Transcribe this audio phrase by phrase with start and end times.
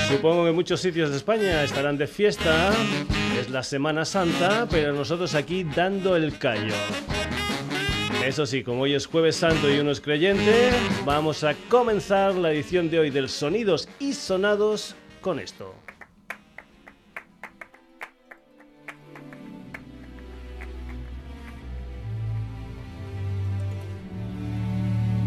[0.07, 2.71] Supongo que muchos sitios de España estarán de fiesta,
[3.39, 6.75] es la Semana Santa, pero nosotros aquí dando el callo.
[8.23, 10.69] Eso sí, como hoy es jueves santo y uno es creyente,
[11.05, 15.73] vamos a comenzar la edición de hoy del Sonidos y Sonados con esto.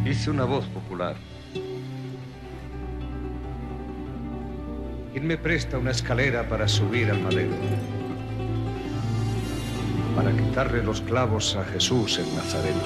[0.05, 1.17] Hice una voz popular
[5.13, 7.55] ¿Quién me presta una escalera para subir al madero?
[10.15, 12.83] Para quitarle los clavos a Jesús el Nazareno.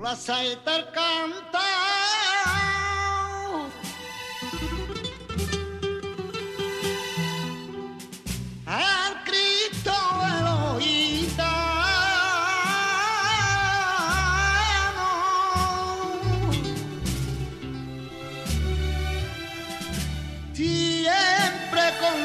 [0.00, 2.03] La saeta canta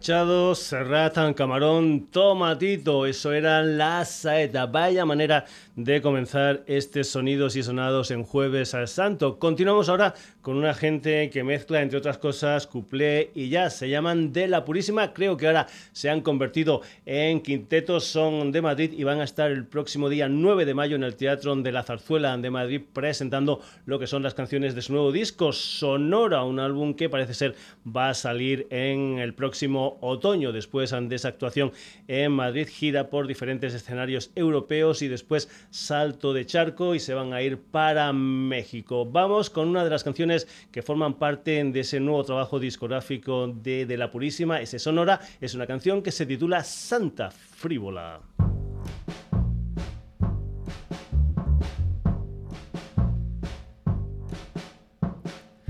[0.00, 4.64] Machado, Serrat, Camarón, Tomatito, eso era la saeta.
[4.64, 5.44] Vaya manera
[5.76, 9.38] de comenzar este Sonidos y Sonados en Jueves al Santo.
[9.38, 13.76] Continuamos ahora con una gente que mezcla, entre otras cosas, cuplé y jazz.
[13.76, 15.12] Se llaman De la Purísima.
[15.12, 18.04] Creo que ahora se han convertido en quintetos.
[18.04, 21.16] Son de Madrid y van a estar el próximo día 9 de mayo en el
[21.16, 25.12] Teatro de la Zarzuela de Madrid presentando lo que son las canciones de su nuevo
[25.12, 27.54] disco, Sonora, un álbum que parece ser
[27.84, 30.52] va a salir en el próximo otoño.
[30.52, 31.72] Después de esa actuación
[32.08, 37.32] en Madrid, gira por diferentes escenarios europeos y después salto de charco y se van
[37.32, 39.06] a ir para México.
[39.06, 40.29] Vamos con una de las canciones
[40.70, 45.20] que forman parte de ese nuevo trabajo discográfico de, de La Purísima, ese Sonora.
[45.40, 48.20] Es una canción que se titula Santa Frívola.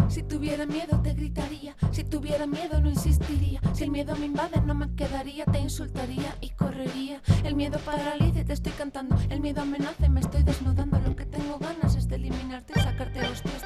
[0.09, 4.61] Si tuviera miedo te gritaría, si tuviera miedo no insistiría, si el miedo me invade
[4.61, 7.23] no me quedaría, te insultaría y correría.
[7.45, 10.99] El miedo paraliza te estoy cantando, el miedo amenaza y me estoy desnudando.
[10.99, 13.60] Lo que tengo ganas es de eliminarte y sacarte los pies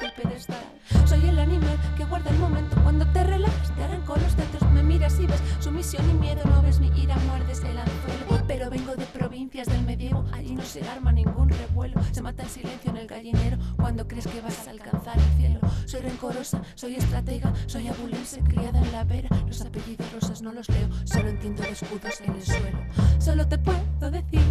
[1.05, 4.81] Soy el animal que guarda el momento, cuando te relajas te arranco los centros, me
[4.81, 8.45] miras y ves sumisión y miedo, no ves mi ira, muerdes el anzuelo.
[8.47, 12.49] Pero vengo de provincias del medievo, allí no se arma ningún revuelo, se mata en
[12.49, 15.59] silencio en el gallinero cuando crees que vas a alcanzar el cielo.
[15.85, 16.35] Soy rencor
[16.75, 19.29] soy estratega, soy abulense, criada en la vera.
[19.47, 22.77] Los apellidos rosas no los leo, solo entiendo de escudos en el suelo.
[23.19, 24.41] Solo te puedo decir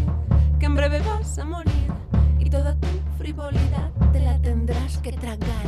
[0.58, 1.92] que en breve vas a morir
[2.38, 5.64] y toda tu frivolidad te la tendrás que tragar.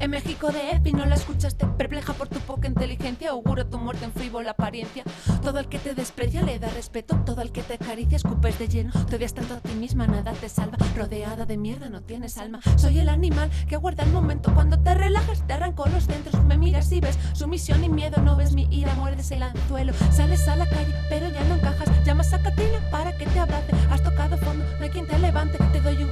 [0.00, 1.66] En México de y no la escuchaste.
[1.78, 5.04] Perpleja por tu poca inteligencia, auguro tu muerte en frívola apariencia.
[5.42, 8.68] Todo el que te desprecia le da respeto, todo el que te acaricia escupes de
[8.68, 8.90] lleno.
[9.06, 10.76] Te odias tanto a ti misma, nada te salva.
[10.96, 12.60] Rodeada de mierda, no tienes alma.
[12.76, 14.52] Soy el animal que aguarda el momento.
[14.54, 16.44] Cuando te relajas, te arranco los centros.
[16.44, 19.92] Me miras y ves sumisión y miedo, no ves mi ira, muerdes el anzuelo.
[20.10, 21.88] Sales a la calle, pero ya no encajas.
[22.04, 23.72] Llamas a Catina para que te abrace.
[23.90, 25.58] Has tocado fondo, no hay quien te levante.
[25.72, 26.03] Te doy un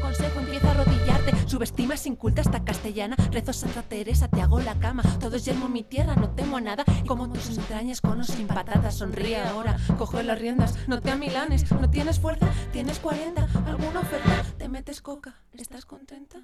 [1.62, 3.14] Subestimas sin culta hasta castellana.
[3.30, 5.04] Rezo Santa Teresa, te hago la cama.
[5.20, 6.84] Todo es yermo mi tierra, no temo a nada.
[7.06, 9.76] como tus entrañas con o sin patatas, sonríe ahora.
[9.96, 11.70] Coge las riendas, no te amilanes.
[11.70, 13.46] No tienes fuerza, tienes 40.
[13.64, 14.44] ¿Alguna oferta?
[14.58, 16.40] Te metes coca, ¿estás contenta?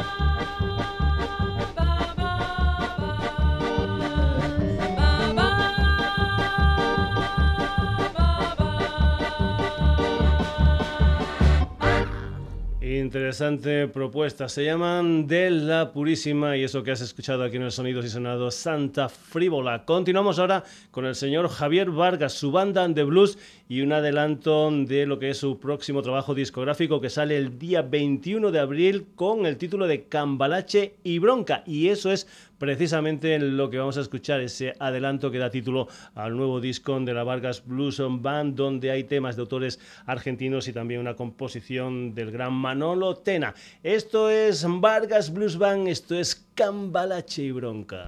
[0.00, 0.89] Música
[12.98, 14.48] Interesante propuesta.
[14.48, 18.08] Se llaman De la Purísima y eso que has escuchado aquí en el Sonidos y
[18.08, 19.84] Sonados Santa Frívola.
[19.84, 23.38] Continuamos ahora con el señor Javier Vargas, su banda de blues
[23.68, 27.82] y un adelanto de lo que es su próximo trabajo discográfico que sale el día
[27.82, 31.62] 21 de abril con el título de Cambalache y Bronca.
[31.66, 32.26] Y eso es
[32.60, 37.00] precisamente en lo que vamos a escuchar, ese adelanto que da título al nuevo disco
[37.00, 42.14] de la Vargas Blues Band, donde hay temas de autores argentinos y también una composición
[42.14, 43.54] del gran Manolo Tena.
[43.82, 48.04] Esto es Vargas Blues Band, esto es Cambalache y Bronca.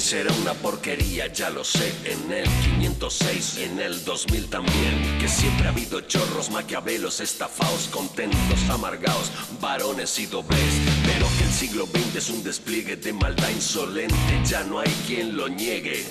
[0.00, 5.18] Será una porquería, ya lo sé, en el 506 y en el 2000 también.
[5.18, 10.60] Que siempre ha habido chorros, maquiavelos, estafaos, contentos, amargados, varones y dobles.
[11.06, 15.36] Pero que el siglo XX es un despliegue de maldad insolente, ya no hay quien
[15.36, 16.04] lo niegue.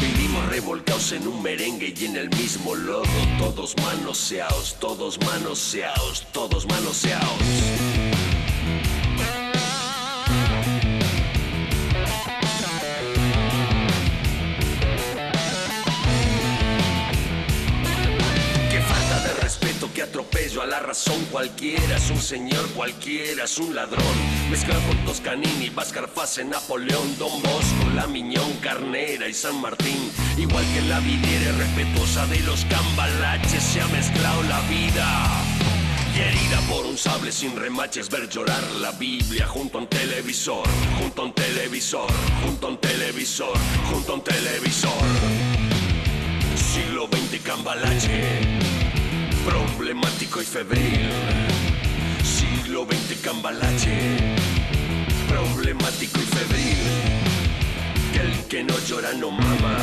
[0.00, 3.04] Vivimos revolcados en un merengue y en el mismo lodo,
[3.38, 7.89] todos manoseados, todos manoseados, todos manoseados.
[20.02, 21.24] Atropello a la razón.
[21.30, 24.04] Cualquiera es un señor, cualquiera es un ladrón.
[24.50, 30.10] Mezcla con Toscanini, Vázcar Fase, Napoleón, Don Bosco, La Miñón, Carnera y San Martín.
[30.36, 35.28] Igual que la vidiera respetuosa de los cambalaches, se ha mezclado la vida.
[36.16, 40.66] Y herida por un sable sin remaches, ver llorar la Biblia junto a un televisor,
[41.00, 42.10] junto a un televisor,
[42.44, 43.56] junto a un televisor,
[43.92, 44.90] junto a un televisor.
[46.56, 48.38] Siglo XX cambalache,
[49.50, 51.10] problemático y febril.
[52.22, 53.98] Siglo XX cambalache,
[55.28, 56.82] problemático y febril.
[58.12, 59.76] Que el que no llora no mama,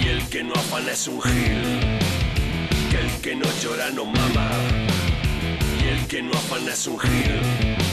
[0.00, 1.62] y el que no afana es un gil.
[2.90, 4.48] Que el que no llora no mama
[5.82, 7.85] y el que no afana es un gil.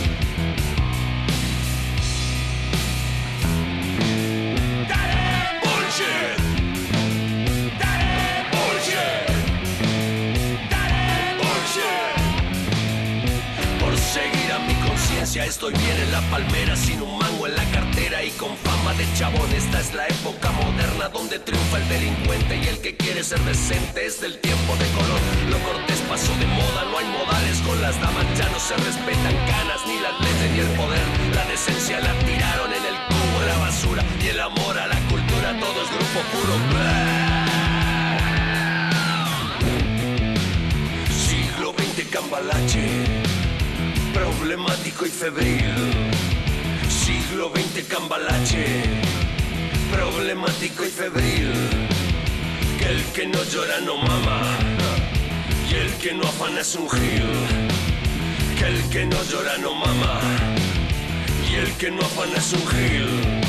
[15.33, 18.55] Mi conciencia estoy bien en la palmera sin un mango en la cartera y con
[18.57, 19.49] fama de chabón.
[19.55, 24.05] Esta es la época moderna donde triunfa el delincuente y el que quiere ser decente
[24.05, 25.19] es del tiempo de color.
[25.49, 29.35] Lo cortés pasó de moda, no hay modales con las damas ya no se respetan
[29.49, 31.05] canas ni las leyes ni el poder.
[31.33, 34.99] La decencia la tiraron en el cubo de la basura y el amor a la
[35.09, 36.53] cultura todo es grupo puro.
[41.09, 43.32] Siglo XX cambalache
[44.13, 45.73] problemático y febril.
[46.87, 48.83] Siglo XX cambalache,
[49.91, 51.51] problemático y febril.
[52.77, 54.41] Que el que no llora no mama,
[55.69, 57.29] y el que no afana es un gil.
[58.57, 60.19] Que el que no llora no mama,
[61.49, 63.42] y el que no afana es un gil.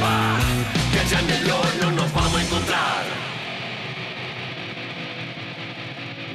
[0.00, 1.39] Dale que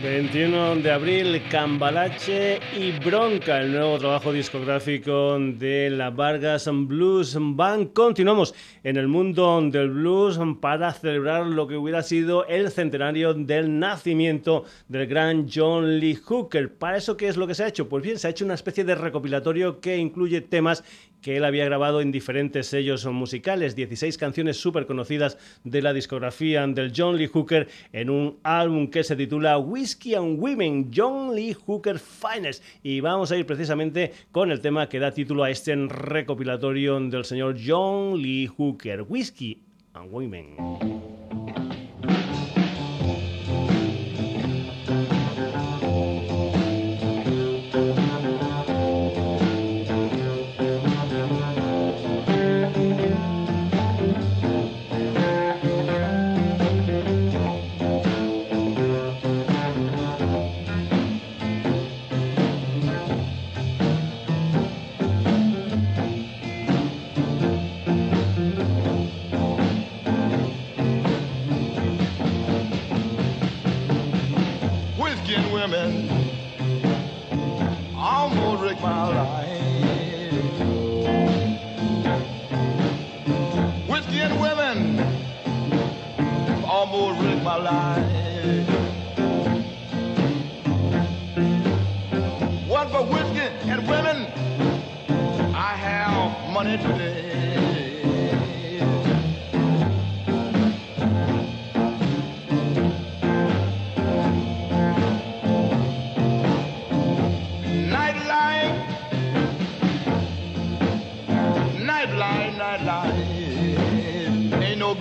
[0.05, 7.91] 21 de abril, Cambalache y Bronca, el nuevo trabajo discográfico de la Vargas Blues Band.
[7.91, 13.79] Continuamos en el mundo del blues para celebrar lo que hubiera sido el centenario del
[13.79, 16.71] nacimiento del gran John Lee Hooker.
[16.75, 17.89] ¿Para eso qué es lo que se ha hecho?
[17.89, 20.83] Pues bien, se ha hecho una especie de recopilatorio que incluye temas
[21.25, 26.67] que él había grabado en diferentes sellos musicales, 16 canciones súper conocidas de la discografía
[26.67, 31.55] del John Lee Hooker en un álbum que se titula Whiskey and Women, John Lee
[31.65, 32.63] Hooker Finest.
[32.83, 37.25] Y vamos a ir precisamente con el tema que da título a este recopilatorio del
[37.25, 39.61] señor John Lee Hooker, Whiskey
[39.93, 40.94] and Women.
[75.67, 76.09] Women
[77.97, 79.49] almost wrecked my life.
[83.89, 84.99] Whiskey and women
[86.65, 88.69] almost wrecked my life.
[92.67, 94.17] One for whiskey and women,
[95.55, 97.64] I have money today.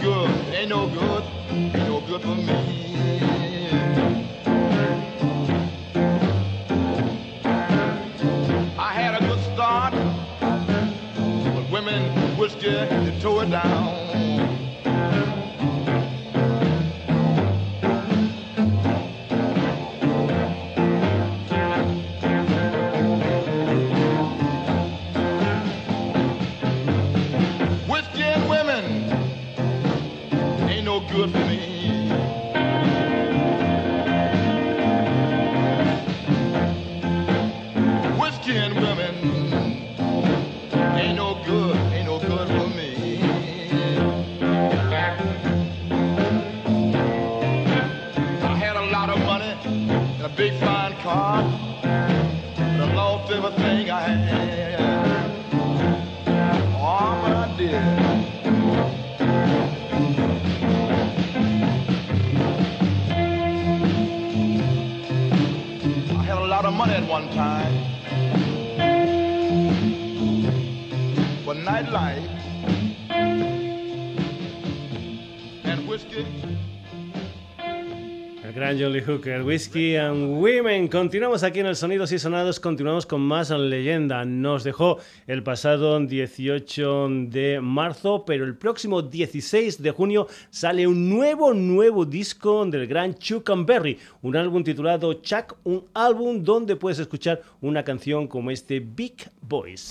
[0.05, 2.95] good, ain't no good, ain't no good for me.
[8.79, 9.95] I had a good start,
[11.55, 13.94] but women pushed you to tore it down.
[79.07, 80.89] Hooker, Whiskey and Women.
[80.89, 84.25] Continuamos aquí en el Sonidos y Sonados, continuamos con más leyenda.
[84.25, 91.09] Nos dejó el pasado 18 de marzo, pero el próximo 16 de junio sale un
[91.09, 96.99] nuevo, nuevo disco del gran Chuck Berry, un álbum titulado Chuck, un álbum donde puedes
[96.99, 99.91] escuchar una canción como este Big Boys.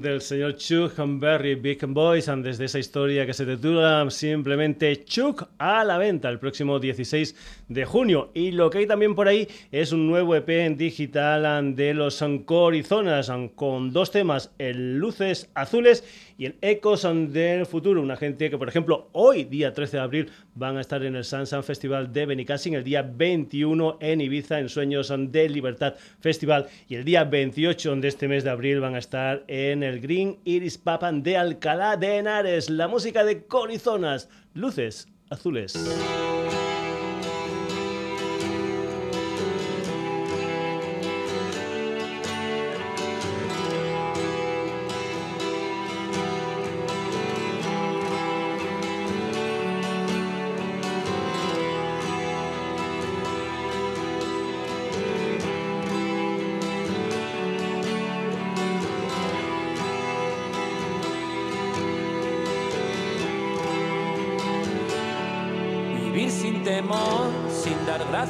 [0.00, 5.84] Del señor Chuck Berry Big Boys, desde esa historia que se titula simplemente Chuck a
[5.84, 8.30] la venta el próximo 16 de junio.
[8.34, 12.24] Y lo que hay también por ahí es un nuevo EP en digital de los
[12.44, 16.04] Corizonas con dos temas, el Luces Azules
[16.40, 20.30] y el Ecos del Futuro, una gente que, por ejemplo, hoy, día 13 de abril,
[20.54, 24.70] van a estar en el Sansan Festival de Benicassin, el día 21 en Ibiza, en
[24.70, 29.00] Sueños de Libertad Festival, y el día 28 de este mes de abril van a
[29.00, 32.70] estar en el Green Iris Papan de Alcalá de Henares.
[32.70, 35.74] La música de Corizonas, luces azules.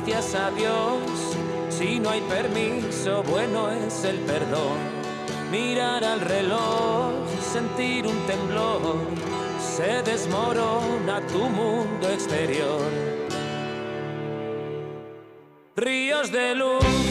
[0.06, 1.00] Gracias a Dios.
[1.68, 4.78] Si no hay permiso, bueno es el perdón.
[5.50, 8.96] Mirar al reloj, sentir un temblor,
[9.58, 12.80] se desmorona tu mundo exterior.
[15.76, 17.09] Ríos de luz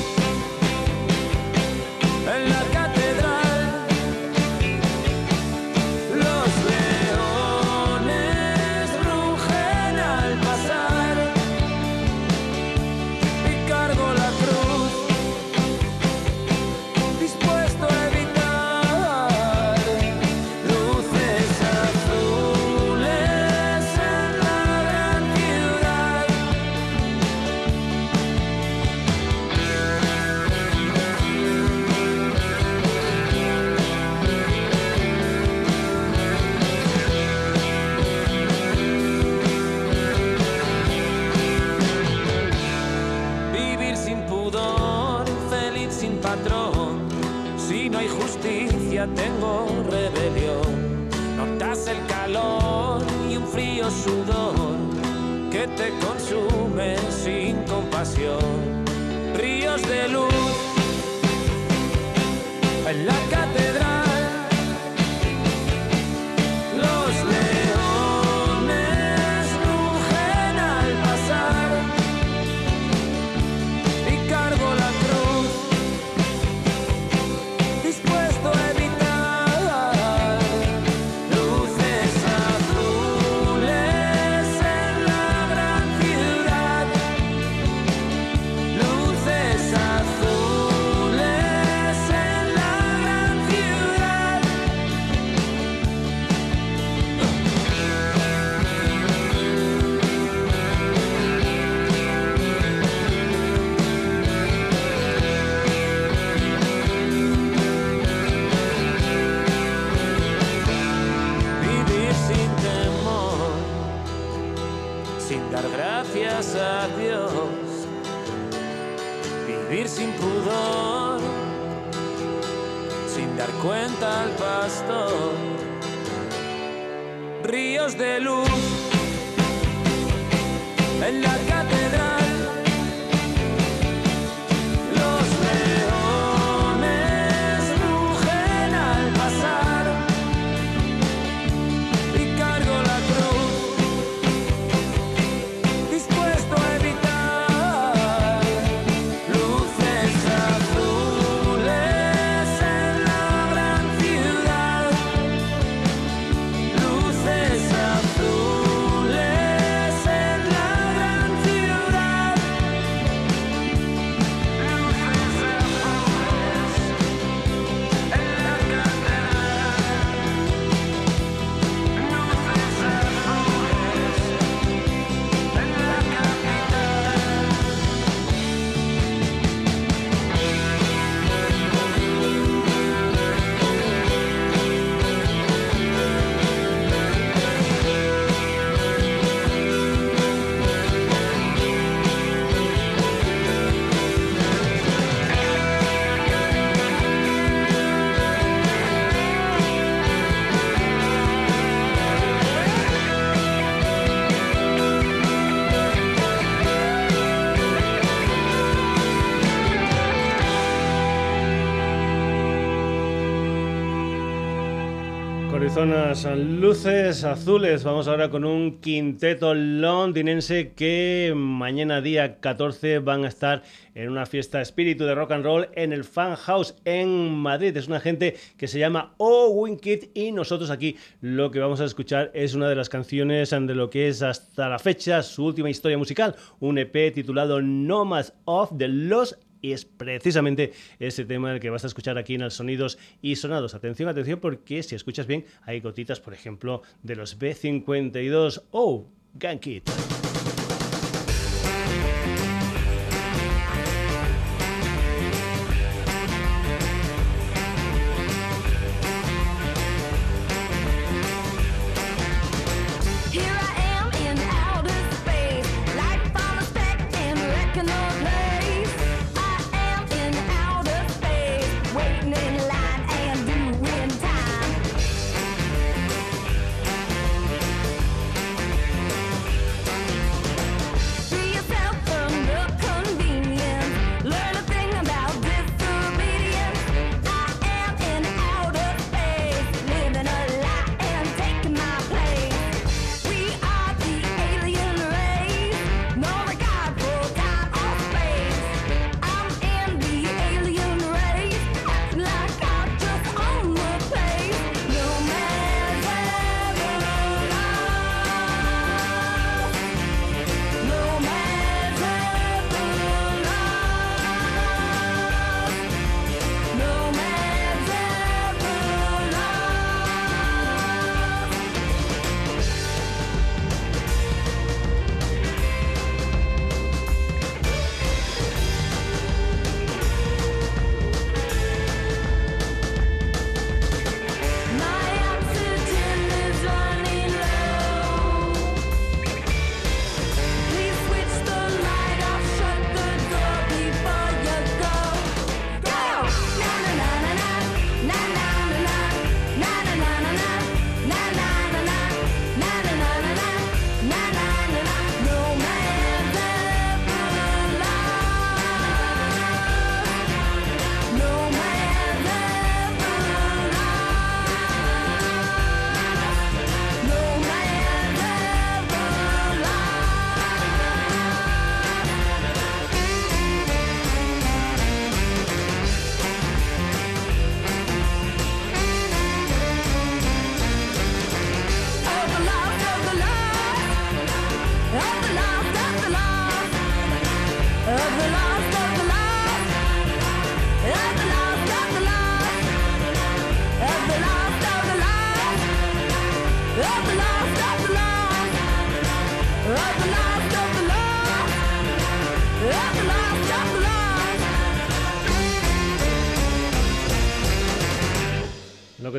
[215.79, 217.85] zonas luces azules.
[217.85, 223.63] Vamos ahora con un quinteto londinense que mañana día 14 van a estar
[223.95, 227.77] en una fiesta espíritu de rock and roll en el Fan House en Madrid.
[227.77, 231.85] Es una gente que se llama Oh Winkit y nosotros aquí lo que vamos a
[231.85, 235.69] escuchar es una de las canciones de lo que es hasta la fecha su última
[235.69, 241.59] historia musical, un EP titulado Nomads of the Los y es precisamente ese tema el
[241.59, 243.75] que vas a escuchar aquí en el Sonidos y Sonados.
[243.75, 250.28] Atención, atención, porque si escuchas bien, hay gotitas, por ejemplo, de los B52 o oh,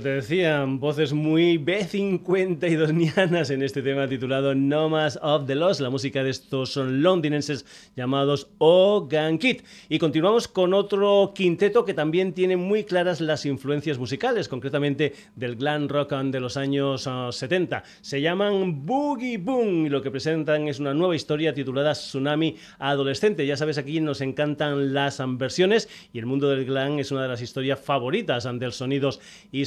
[0.01, 0.03] Gankit.
[0.03, 6.25] te decían, voces muy B52nianas en este tema titulado Nomas of the Lost, la música
[6.25, 9.63] de estos son londinenses llamados Ogan Kid.
[9.89, 15.57] Y continuamos con otro quinteto que también tiene muy claras las influencias musicales, concretamente del
[15.57, 17.77] glam rock de los años 70.
[17.77, 22.57] Ah, Se llaman Boogie Boom y lo que presentan es una nueva historia titulada Tsunami
[22.79, 23.47] Adolescente.
[23.47, 27.29] Ya sabes, aquí nos encantan las versiones y el mundo del glam es una de
[27.29, 29.21] las historias favoritas del sonidos
[29.53, 29.65] y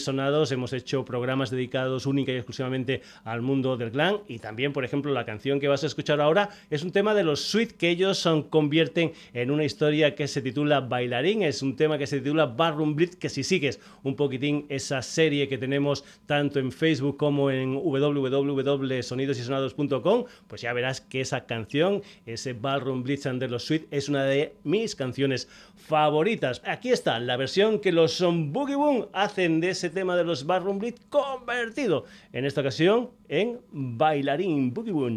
[0.52, 5.12] hemos hecho programas dedicados única y exclusivamente al mundo del glam y también, por ejemplo,
[5.12, 8.18] la canción que vas a escuchar ahora es un tema de los Sweet que ellos
[8.18, 12.46] son, convierten en una historia que se titula Bailarín, es un tema que se titula
[12.46, 17.52] Barroom Blitz, que si sigues un poquitín esa serie que tenemos tanto en Facebook como
[17.52, 24.10] en www.sonidosysonados.com, pues ya verás que esa canción, ese Ballroom Blitz de los Sweet, es
[24.10, 26.62] una de mis canciones favoritas.
[26.66, 30.46] Aquí está la versión que los son Boogie Boom hacen de ese tema de los
[30.46, 35.16] Barroom Blitz convertido en esta ocasión en bailarín Boogie Boom.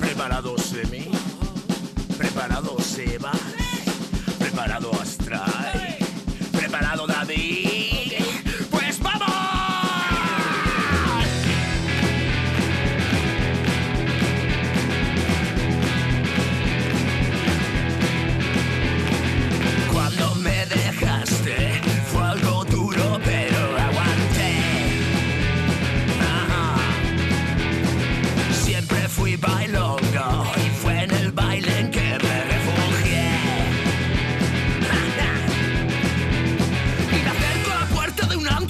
[0.00, 1.06] Preparado semi,
[2.18, 3.30] preparado Seba,
[4.38, 5.19] preparado Astral,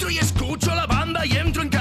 [0.09, 1.80] y escucho la banda y entro en casa.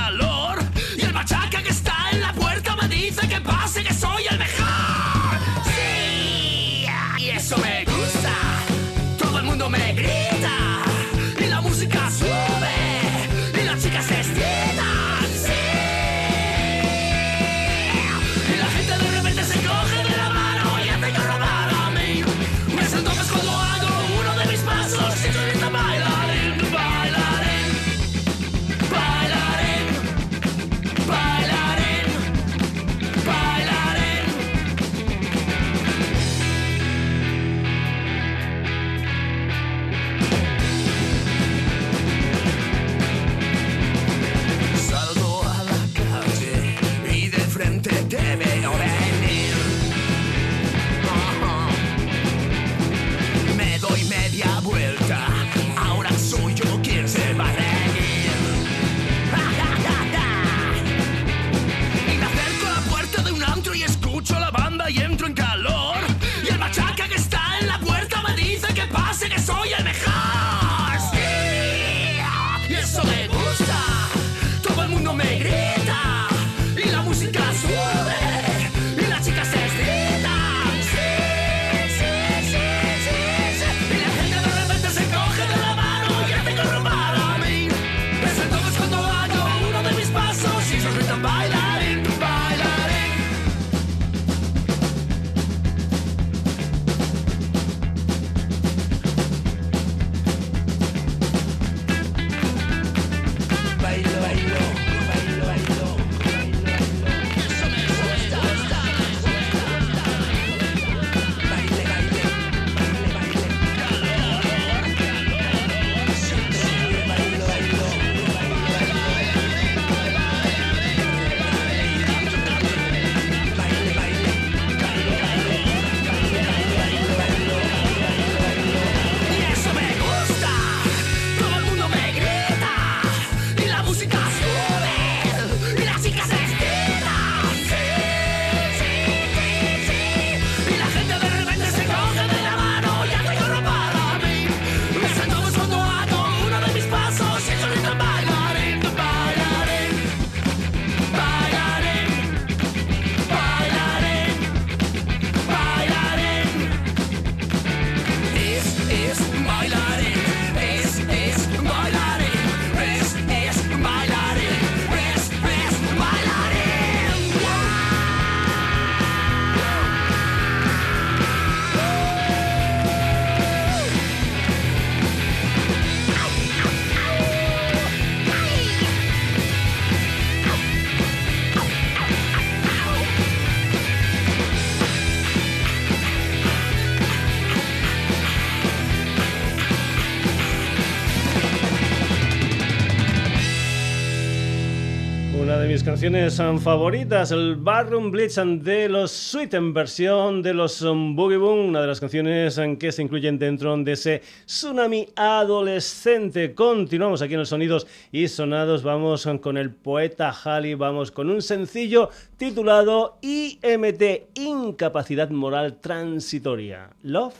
[196.00, 201.82] Canciones favoritas, el Barroom Blitz de los Sweet en versión de los Boogie Boom, una
[201.82, 206.54] de las canciones en que se incluyen dentro de ese tsunami adolescente.
[206.54, 211.42] Continuamos aquí en los sonidos y sonados, vamos con el poeta Halley, vamos con un
[211.42, 212.08] sencillo
[212.38, 217.34] titulado IMT, Incapacidad Moral Transitoria, Love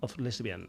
[0.00, 0.66] of Lesbian.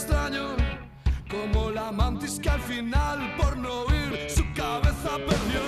[0.00, 0.56] Extraño,
[1.30, 5.62] como la mantis que al final por no oír su cabeza perdió.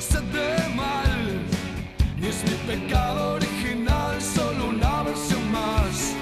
[0.00, 1.12] Sed de mal,
[2.16, 6.14] ni es mi pecado original, solo una versión más.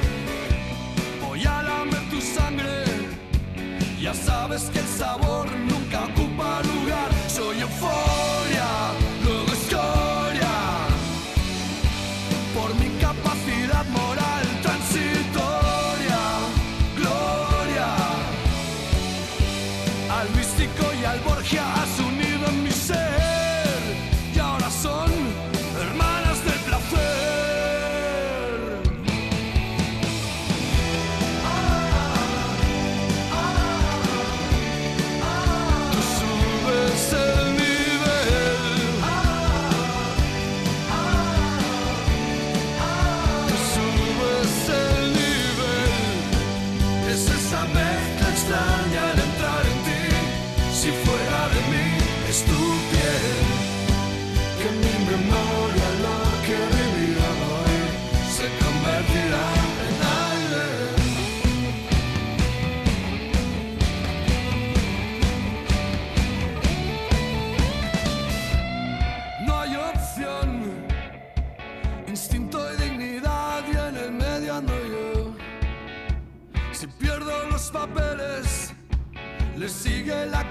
[1.22, 2.84] Voy a lamer tu sangre,
[3.98, 7.10] ya sabes que el sabor nunca ocupa lugar.
[7.28, 8.25] Soy euforia,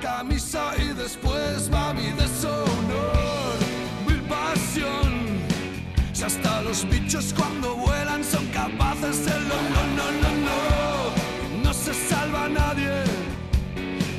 [0.05, 3.57] camisa y después va mi deshonor,
[4.07, 5.11] mi pasión.
[6.13, 10.59] Si hasta los bichos cuando vuelan son capaces de lo no, no, no, no.
[11.63, 12.93] No se salva nadie.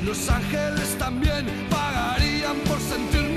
[0.03, 3.36] Los ángeles también pagarían por sentir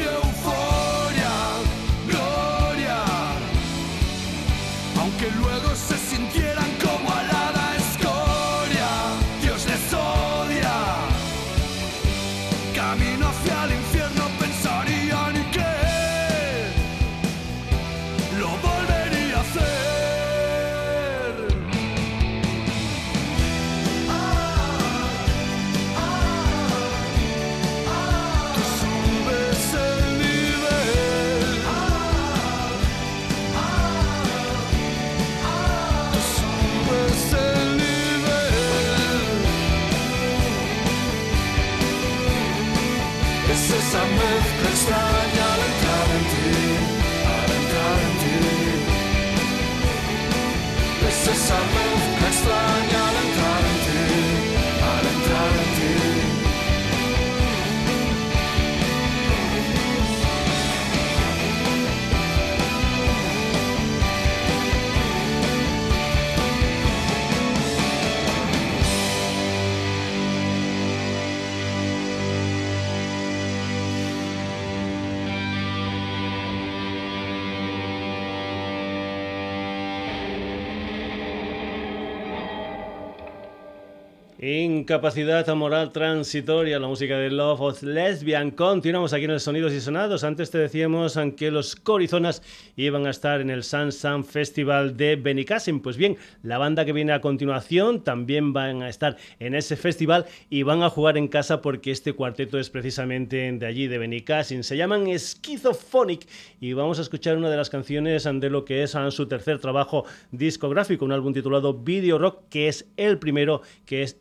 [84.80, 88.50] Incapacidad moral transitoria, la música de Love of Lesbian.
[88.50, 90.24] Continuamos aquí en el Sonidos y Sonados.
[90.24, 92.42] Antes te decíamos que los Corizonas
[92.76, 95.80] iban a estar en el Sun Sun Festival de Benicassim.
[95.80, 100.24] Pues bien, la banda que viene a continuación también van a estar en ese festival
[100.48, 104.62] y van a jugar en casa porque este cuarteto es precisamente de allí, de Benicassim.
[104.62, 106.26] Se llaman Schizophonic
[106.58, 110.06] y vamos a escuchar una de las canciones de lo que es su tercer trabajo
[110.30, 114.16] discográfico, un álbum titulado Video Rock, que es el primero que es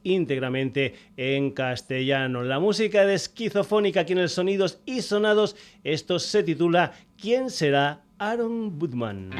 [1.17, 2.43] en castellano.
[2.43, 8.79] La música de esquizofónica aquí en Sonidos y Sonados, esto se titula ¿Quién será Aaron
[8.79, 9.31] Woodman?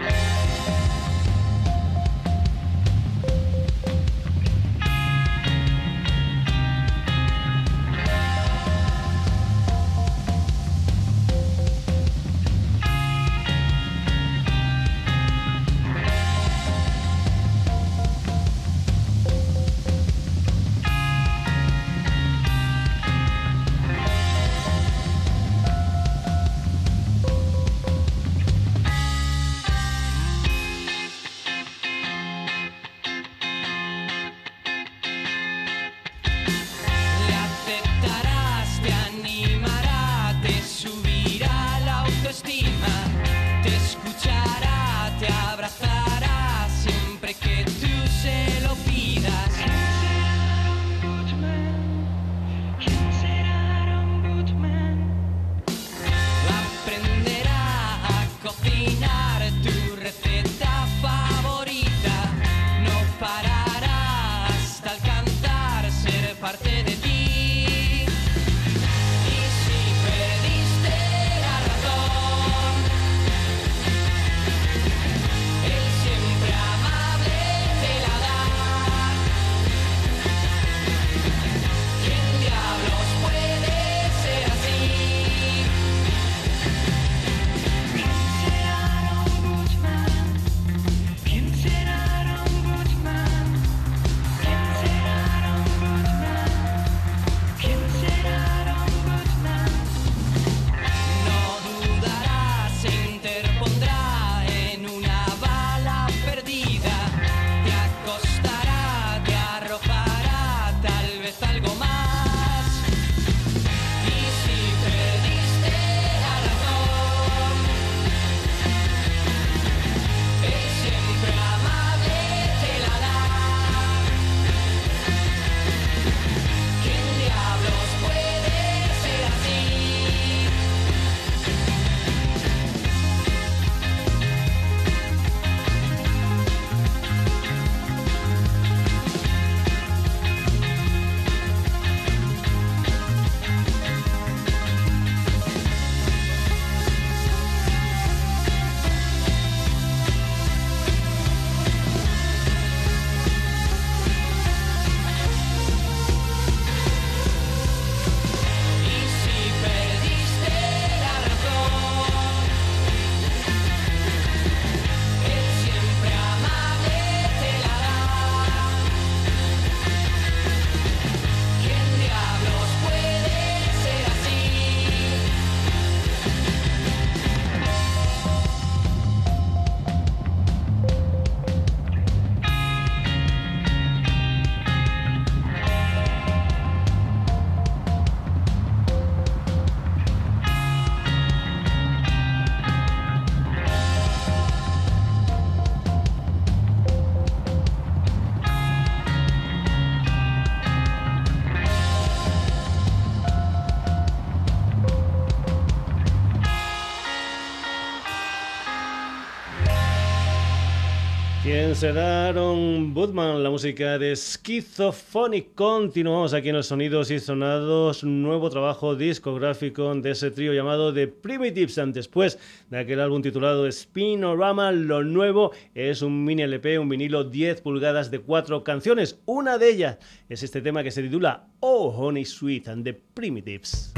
[211.80, 215.56] Será Budman, la música de Schizophonic.
[215.56, 218.04] Continuamos aquí en los sonidos y sonados.
[218.04, 221.80] Nuevo trabajo discográfico de ese trío llamado The Primitives.
[221.94, 222.38] Después
[222.70, 228.12] de aquel álbum titulado Spinorama, lo nuevo es un mini LP, un vinilo 10 pulgadas
[228.12, 229.22] de cuatro canciones.
[229.26, 233.94] Una de ellas es este tema que se titula Oh Honey Sweet and The Primitives.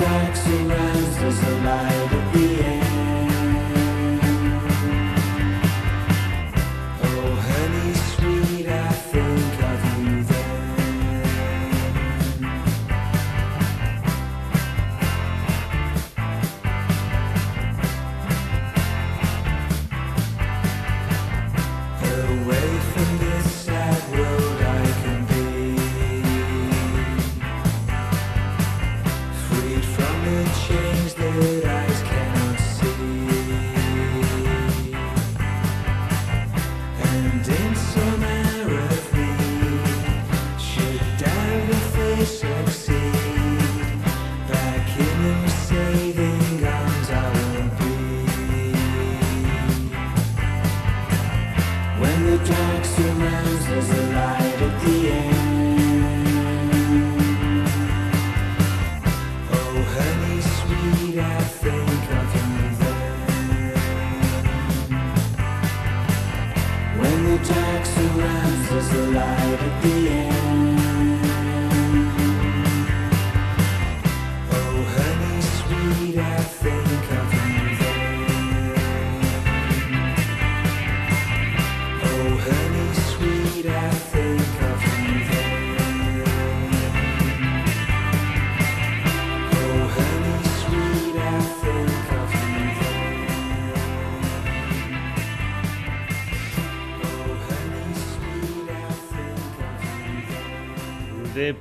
[0.00, 2.09] dark surrounds us alive.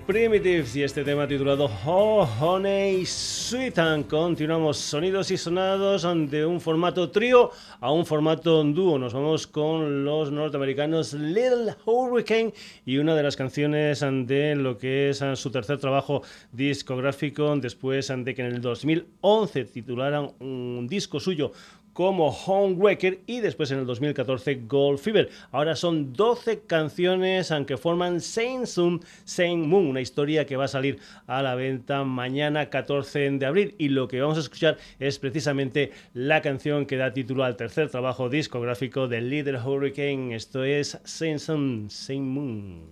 [0.09, 3.05] Primitives y este tema titulado Oh Honey
[3.49, 8.99] Sweet continuamos sonidos y sonados de un formato trío a un formato dúo.
[8.99, 12.53] Nos vamos con los norteamericanos Little Hurricane
[12.85, 16.21] y una de las canciones de lo que es su tercer trabajo
[16.51, 21.51] discográfico después de que en el 2011 titularan un disco suyo
[21.99, 25.29] como Homewrecker y después en el 2014 Gold Fever.
[25.51, 30.69] Ahora son 12 canciones aunque forman Saint Sun, Saint Moon, una historia que va a
[30.69, 35.19] salir a la venta mañana 14 de abril y lo que vamos a escuchar es
[35.19, 40.35] precisamente la canción que da título al tercer trabajo discográfico de Little Hurricane.
[40.35, 42.89] Esto es Saint Sun, Saint Moon.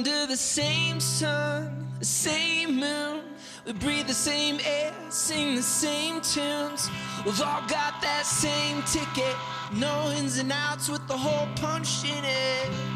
[0.00, 3.22] under the same sun, same moon.
[3.66, 6.90] We breathe the same air, sing the same tunes.
[7.24, 9.36] We've all got that same ticket,
[9.72, 12.89] no ins and outs with the hole punched in it.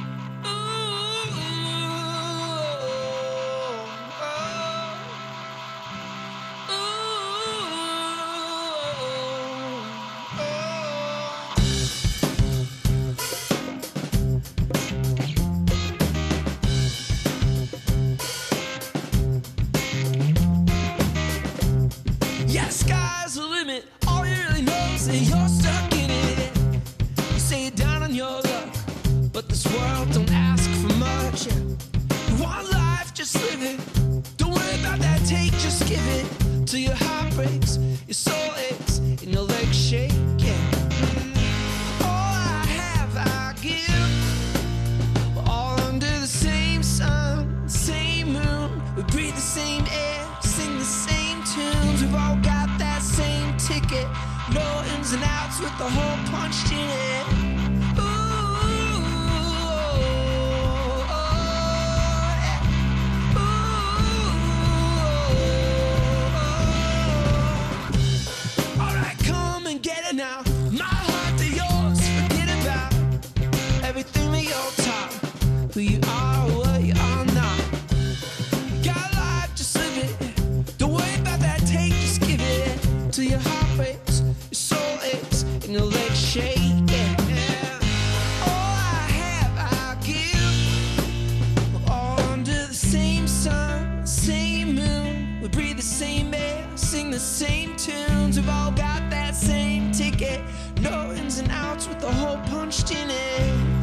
[97.15, 98.37] the same tunes.
[98.37, 100.41] We've all got that same ticket.
[100.81, 103.74] No ins and outs with a hole punched in it.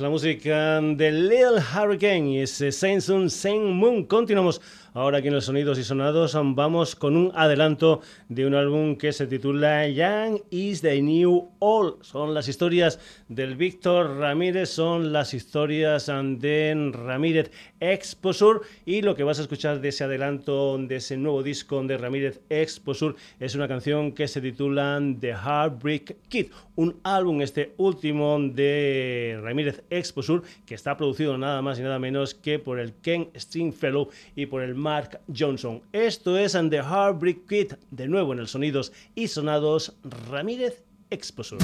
[0.00, 4.04] La música de Lil Hurricane y ese Saint Moon.
[4.04, 8.96] Continuamos Ahora aquí en los Sonidos y Sonados vamos con un adelanto de un álbum
[8.96, 11.94] que se titula Young is the New All.
[12.00, 12.98] Son las historias
[13.28, 19.80] del Víctor Ramírez, son las historias de Ramírez Exposur y lo que vas a escuchar
[19.80, 24.40] de ese adelanto de ese nuevo disco de Ramírez Exposur es una canción que se
[24.40, 31.62] titula The Heartbreak Kid, un álbum este último de Ramírez Exposur que está producido nada
[31.62, 35.82] más y nada menos que por el Ken Stringfellow y por el Mark Johnson.
[35.92, 39.96] Esto es The Heartbreak Kid, de nuevo en el Sonidos y Sonados
[40.30, 41.58] Ramírez Exposur.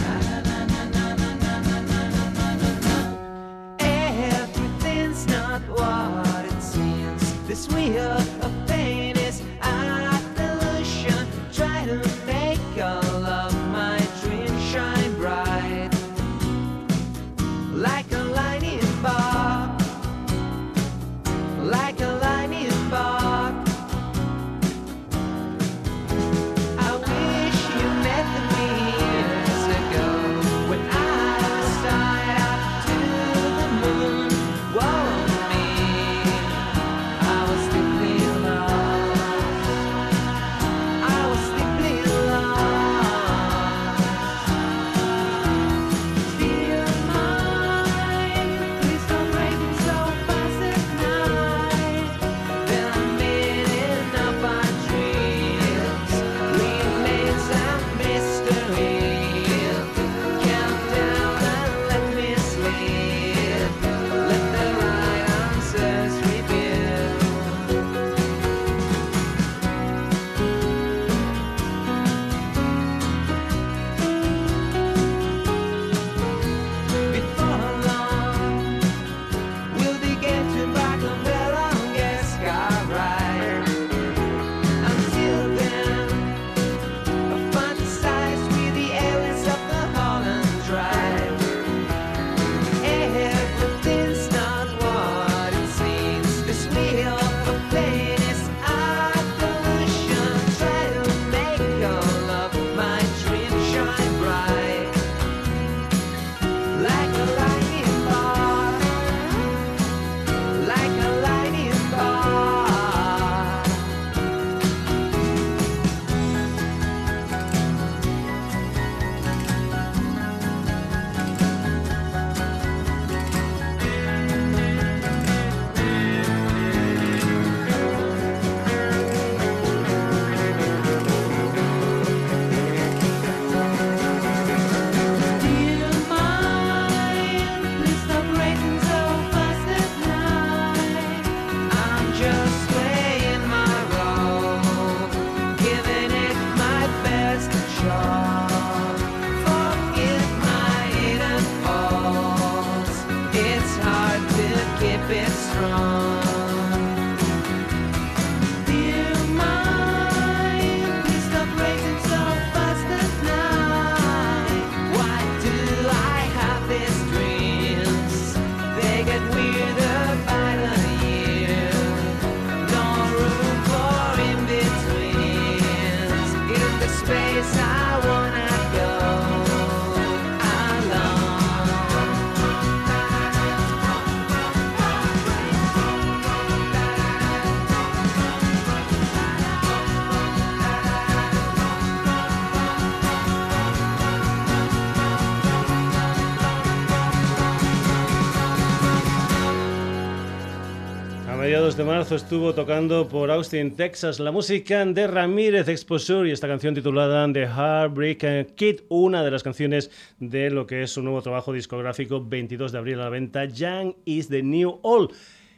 [201.87, 207.33] Marzo estuvo tocando por Austin, Texas, la música de Ramírez Exposure y esta canción titulada
[207.33, 212.25] The Heartbreak Kid, una de las canciones de lo que es su nuevo trabajo discográfico
[212.25, 215.11] 22 de abril a la venta, Young is the New All.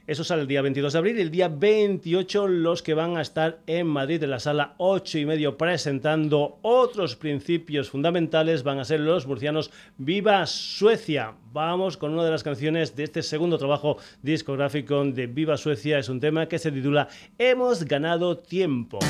[0.08, 1.18] Eso sale el día 22 de abril.
[1.18, 5.26] El día 28 los que van a estar en Madrid en la sala 8 y
[5.26, 11.34] medio presentando otros principios fundamentales van a ser los murcianos Viva Suecia.
[11.52, 15.98] Vamos con una de las canciones de este segundo trabajo discográfico de Viva Suecia.
[15.98, 19.00] Es un tema que se titula Hemos ganado tiempo.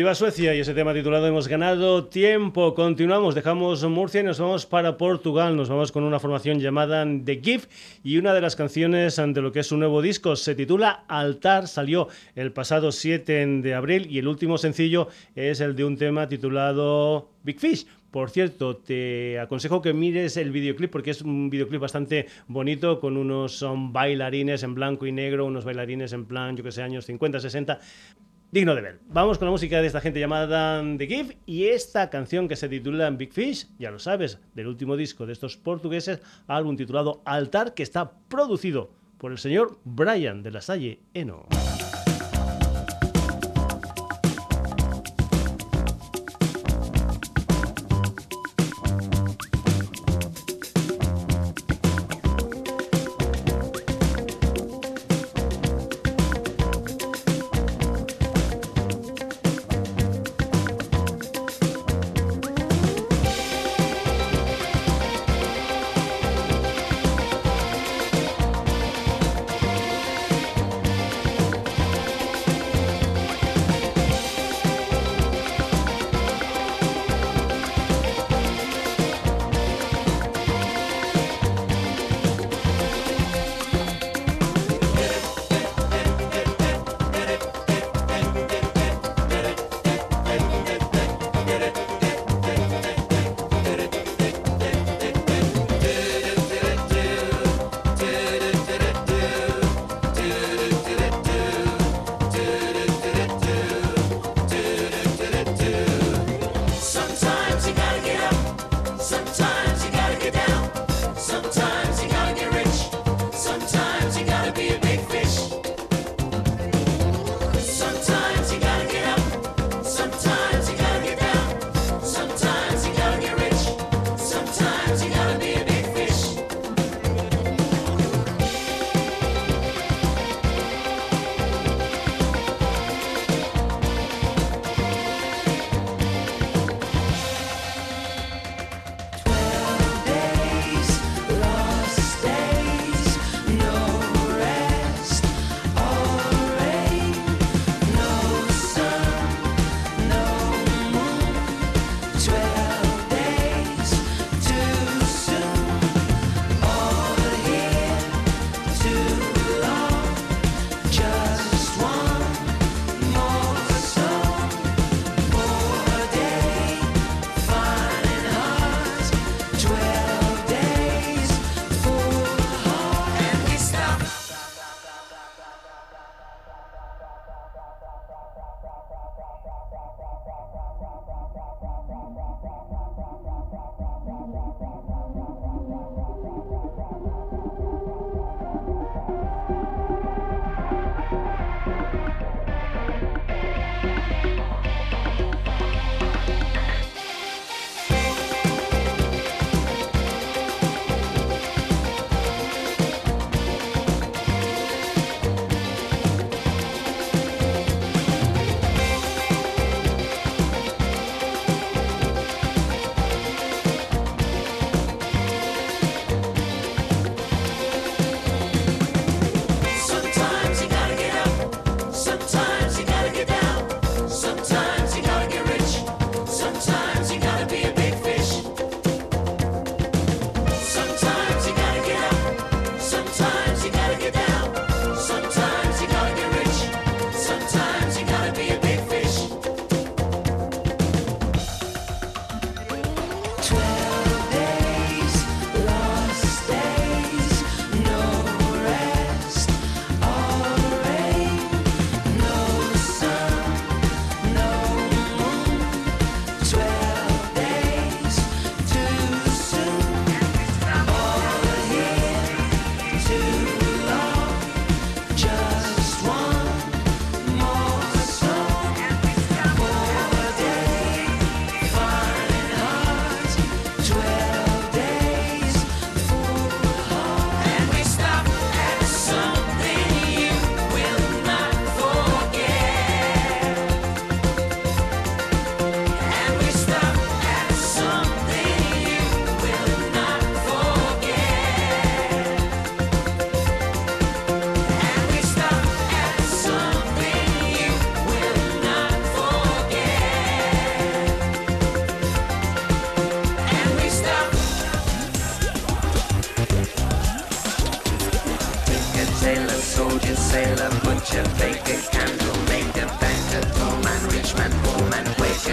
[0.00, 2.74] Viva Suecia y ese tema titulado Hemos ganado tiempo.
[2.74, 5.54] Continuamos, dejamos Murcia y nos vamos para Portugal.
[5.54, 7.70] Nos vamos con una formación llamada The Gift
[8.02, 11.68] y una de las canciones de lo que es su nuevo disco se titula Altar.
[11.68, 16.26] Salió el pasado 7 de abril y el último sencillo es el de un tema
[16.26, 17.86] titulado Big Fish.
[18.10, 23.18] Por cierto, te aconsejo que mires el videoclip porque es un videoclip bastante bonito con
[23.18, 27.38] unos bailarines en blanco y negro, unos bailarines en plan, yo que sé, años 50,
[27.38, 27.80] 60
[28.50, 29.00] digno de ver.
[29.08, 32.68] Vamos con la música de esta gente llamada The Give y esta canción que se
[32.68, 37.74] titula Big Fish, ya lo sabes, del último disco de estos portugueses, álbum titulado Altar,
[37.74, 41.46] que está producido por el señor Brian de la Salle Eno.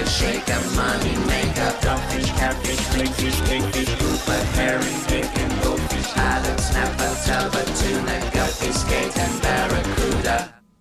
[0.06, 1.72] Maker, money maker.
[1.82, 5.00] Dogfish, catfish, clinkfish, kingfish, grouper, herring,
[5.38, 9.97] and goldfish, haddock, snapper, talbot, tuna, gupfish, skate and barracuda.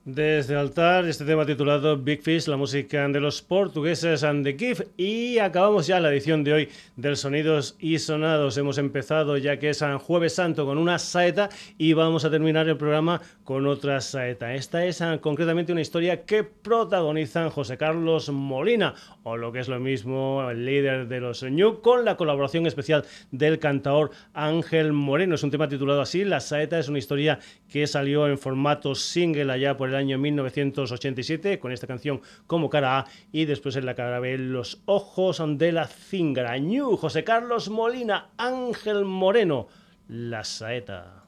[0.06, 4.82] Desde altar, este tema titulado Big Fish, la música de los portugueses and the Gift.
[4.96, 8.56] Y acabamos ya la edición de hoy del Sonidos y Sonados.
[8.56, 12.76] Hemos empezado ya que es Jueves Santo con una saeta y vamos a terminar el
[12.76, 14.54] programa con otra saeta.
[14.54, 18.94] Esta es ah, concretamente una historia que protagonizan José Carlos Molina,
[19.28, 23.04] o lo que es lo mismo, el líder de los Ñu, con la colaboración especial
[23.32, 25.34] del cantador Ángel Moreno.
[25.34, 26.24] Es un tema titulado así.
[26.24, 31.58] La saeta es una historia que salió en formato single allá por el año 1987
[31.58, 35.72] con esta canción como cara A y después en la cara B Los ojos de
[35.72, 36.56] la cingara.
[36.58, 39.66] Ñu, José Carlos Molina, Ángel Moreno,
[40.06, 41.25] La Saeta.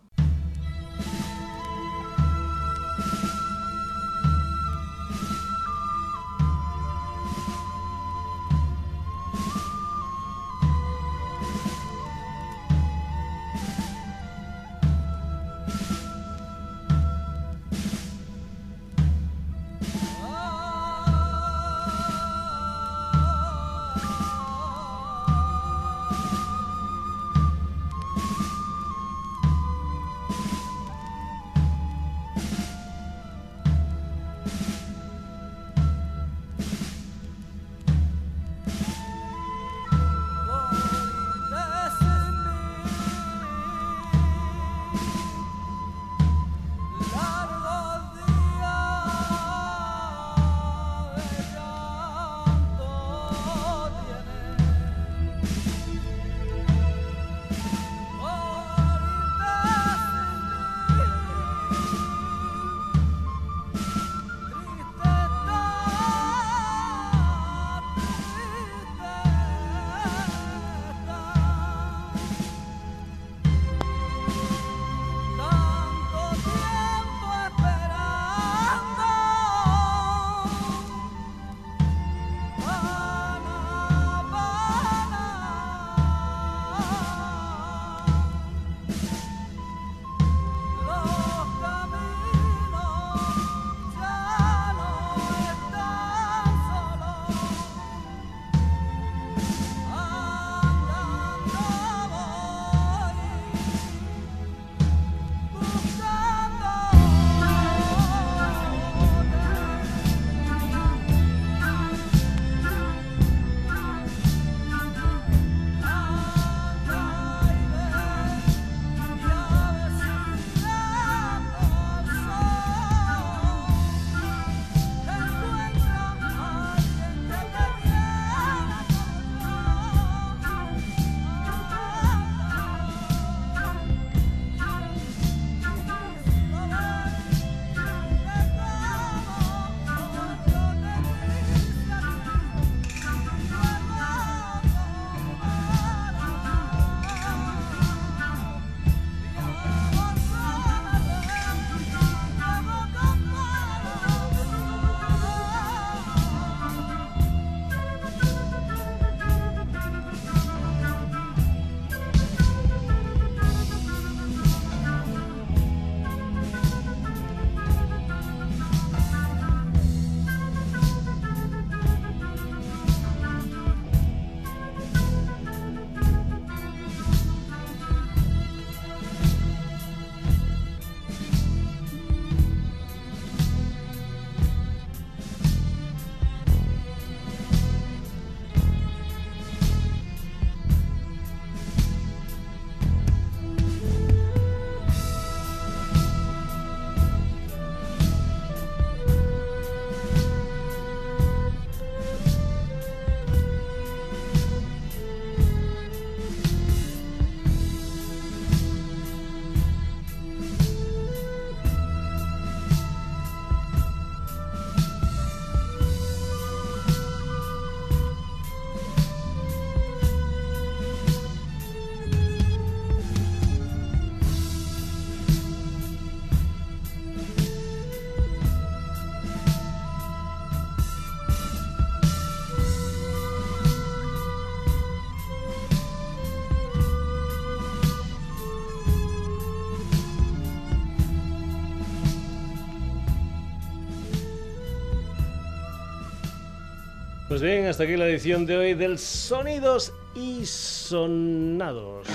[247.39, 252.09] Pues bien, hasta aquí la edición de hoy del Sonidos y Sonados.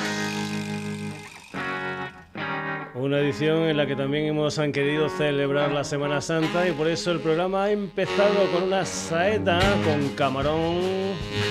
[2.94, 7.12] Una edición en la que también hemos querido celebrar la Semana Santa y por eso
[7.12, 10.82] el programa ha empezado con una saeta con Camarón,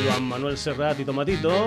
[0.04, 1.66] Juan Manuel Serrat y Tomatito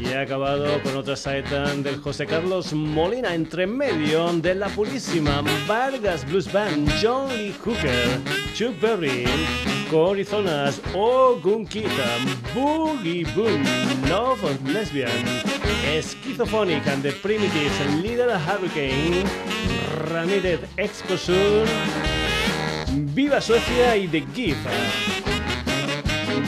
[0.00, 5.42] y ha acabado con otra saeta del José Carlos Molina entre medio de la purísima
[5.66, 8.18] Vargas Blues Band, John Lee Hooker,
[8.54, 9.26] Chuck Berry,
[9.90, 12.18] Cory Zonas, Ogun Kita,
[12.54, 13.62] Boogie Boom,
[14.08, 15.10] Love of Lesbian,
[16.00, 19.24] Schizophonic and the Primitives, Little Hurricane,
[20.10, 21.64] Ramírez Exposure,
[23.14, 24.66] Viva Suecia y The Gift.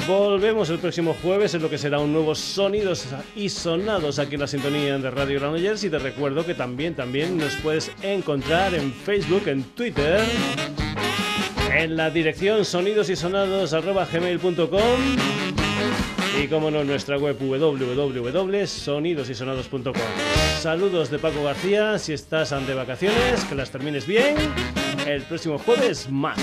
[0.07, 4.41] Volvemos el próximo jueves en lo que será un nuevo Sonidos y Sonados aquí en
[4.41, 8.93] la sintonía de Radio Granollers y te recuerdo que también, también nos puedes encontrar en
[8.93, 10.21] Facebook, en Twitter,
[11.77, 15.01] en la dirección sonidosysonados.gmail.com
[16.41, 19.95] y como no, nuestra web www.sonidosysonados.com.
[20.61, 24.37] Saludos de Paco García, si estás de vacaciones, que las termines bien.
[25.07, 26.39] El próximo jueves más.